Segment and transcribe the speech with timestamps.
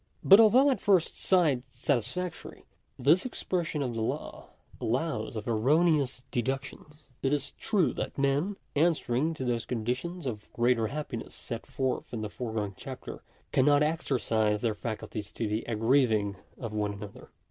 [0.23, 2.65] But although at first sight satisfactory,
[2.97, 4.47] this expression of the law
[4.79, 7.03] allows of erroneous deductions.
[7.21, 12.11] It is true that men, answering to those conditions of greatest hap piness set forth
[12.15, 17.29] in the foregoing chapter, cannot exercise their faculties to the aggrieving of one another.